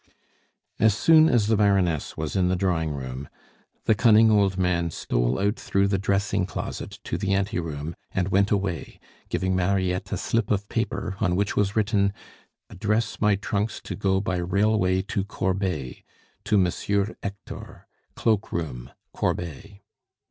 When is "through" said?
5.57-5.87